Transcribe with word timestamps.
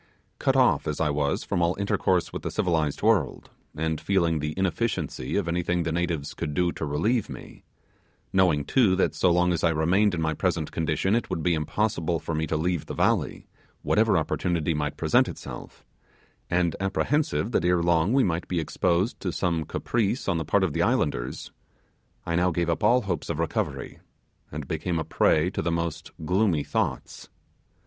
Cut 0.39 0.55
off 0.55 0.87
as 0.87 0.99
I 0.99 1.11
was 1.11 1.43
from 1.43 1.61
all 1.61 1.75
intercourse 1.77 2.33
with 2.33 2.41
the 2.41 2.49
civilized 2.49 3.03
world, 3.03 3.51
and 3.77 4.01
feeling 4.01 4.39
the 4.39 4.55
inefficacy 4.57 5.35
of 5.35 5.47
anything 5.47 5.83
the 5.83 5.91
natives 5.91 6.33
could 6.33 6.55
do 6.55 6.71
to 6.71 6.85
relieve 6.87 7.29
me; 7.29 7.63
knowing, 8.33 8.65
too, 8.65 8.95
that 8.95 9.13
so 9.13 9.29
long 9.29 9.53
as 9.53 9.63
I 9.63 9.69
remained 9.69 10.15
in 10.15 10.19
my 10.19 10.33
present 10.33 10.71
condition, 10.71 11.13
it 11.13 11.29
would 11.29 11.43
be 11.43 11.53
impossible 11.53 12.17
for 12.17 12.33
me 12.33 12.47
to 12.47 12.57
leave 12.57 12.87
the 12.87 12.95
valley, 12.95 13.45
whatever 13.83 14.17
opportunity 14.17 14.73
might 14.73 14.97
present 14.97 15.27
itself; 15.27 15.85
and 16.49 16.75
apprehensive 16.79 17.51
that 17.51 17.63
ere 17.63 17.83
long 17.83 18.11
we 18.11 18.23
might 18.23 18.47
be 18.47 18.59
exposed 18.59 19.19
to 19.19 19.31
some 19.31 19.65
caprice 19.65 20.27
on 20.27 20.39
the 20.39 20.43
part 20.45 20.63
of 20.63 20.73
the 20.73 20.81
islanders, 20.81 21.51
I 22.25 22.35
now 22.35 22.49
gave 22.49 22.71
up 22.71 22.83
all 22.83 23.01
hopes 23.01 23.29
of 23.29 23.37
recovery, 23.37 23.99
and 24.51 24.67
became 24.67 24.97
a 24.97 25.03
prey 25.05 25.51
to 25.51 25.61
the 25.61 25.71
most 25.71 26.09
gloomy 26.25 26.63
thoughts. 26.63 27.29